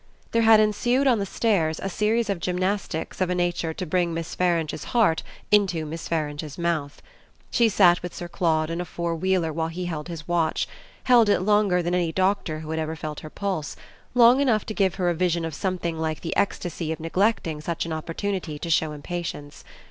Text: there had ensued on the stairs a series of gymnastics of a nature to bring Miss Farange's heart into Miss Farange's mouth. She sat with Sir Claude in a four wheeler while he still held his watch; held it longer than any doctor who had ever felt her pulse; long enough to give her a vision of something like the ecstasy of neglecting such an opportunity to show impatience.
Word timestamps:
there 0.31 0.41
had 0.41 0.59
ensued 0.59 1.05
on 1.05 1.19
the 1.19 1.27
stairs 1.27 1.79
a 1.79 1.87
series 1.87 2.27
of 2.27 2.39
gymnastics 2.39 3.21
of 3.21 3.29
a 3.29 3.35
nature 3.35 3.71
to 3.71 3.85
bring 3.85 4.15
Miss 4.15 4.33
Farange's 4.35 4.85
heart 4.97 5.21
into 5.51 5.85
Miss 5.85 6.07
Farange's 6.09 6.57
mouth. 6.57 7.03
She 7.51 7.69
sat 7.69 8.01
with 8.01 8.11
Sir 8.15 8.27
Claude 8.27 8.71
in 8.71 8.81
a 8.81 8.85
four 8.85 9.15
wheeler 9.15 9.53
while 9.53 9.67
he 9.67 9.83
still 9.83 9.97
held 9.97 10.07
his 10.07 10.27
watch; 10.27 10.67
held 11.03 11.29
it 11.29 11.41
longer 11.41 11.83
than 11.83 11.93
any 11.93 12.11
doctor 12.11 12.61
who 12.61 12.71
had 12.71 12.79
ever 12.79 12.95
felt 12.95 13.19
her 13.19 13.29
pulse; 13.29 13.75
long 14.15 14.39
enough 14.41 14.65
to 14.65 14.73
give 14.73 14.95
her 14.95 15.07
a 15.11 15.13
vision 15.13 15.45
of 15.45 15.53
something 15.53 15.99
like 15.99 16.21
the 16.21 16.35
ecstasy 16.35 16.91
of 16.91 16.99
neglecting 16.99 17.61
such 17.61 17.85
an 17.85 17.93
opportunity 17.93 18.57
to 18.57 18.71
show 18.71 18.93
impatience. 18.93 19.63